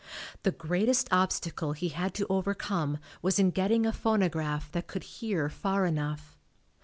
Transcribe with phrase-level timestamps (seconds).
[0.41, 5.47] The greatest obstacle he had to overcome was in getting a phonograph that could "hear"
[5.47, 6.35] far enough.